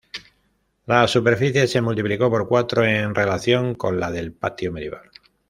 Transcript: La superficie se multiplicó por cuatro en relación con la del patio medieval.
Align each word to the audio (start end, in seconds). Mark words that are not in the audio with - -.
La 0.87 1.07
superficie 1.07 1.67
se 1.67 1.79
multiplicó 1.79 2.27
por 2.31 2.47
cuatro 2.47 2.83
en 2.83 3.13
relación 3.13 3.75
con 3.75 3.99
la 3.99 4.09
del 4.09 4.31
patio 4.33 4.71
medieval. 4.71 5.11